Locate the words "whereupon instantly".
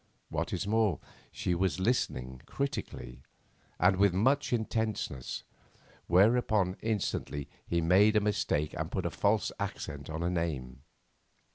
6.07-7.47